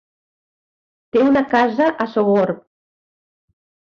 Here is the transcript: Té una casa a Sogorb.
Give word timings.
Té 1.15 1.19
una 1.25 1.43
casa 1.51 1.91
a 2.05 2.09
Sogorb. 2.13 2.63